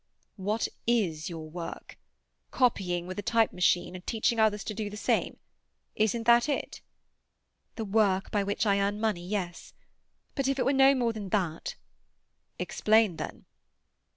"What 0.37 0.67
is 0.87 1.29
your 1.29 1.47
work? 1.47 1.99
Copying 2.49 3.05
with 3.05 3.19
a 3.19 3.21
type 3.21 3.53
machine, 3.53 3.93
and 3.93 4.03
teaching 4.03 4.39
others 4.39 4.63
to 4.63 4.73
do 4.73 4.89
the 4.89 4.97
same—isn't 4.97 6.23
that 6.23 6.49
it?" 6.49 6.81
"The 7.75 7.85
work 7.85 8.31
by 8.31 8.43
which 8.43 8.65
I 8.65 8.79
earn 8.79 8.99
money, 8.99 9.23
yes. 9.23 9.75
But 10.33 10.47
if 10.47 10.57
it 10.57 10.65
were 10.65 10.73
no 10.73 10.95
more 10.95 11.13
than 11.13 11.29
that—" 11.29 11.75
"Explain, 12.57 13.17
then." 13.17 13.45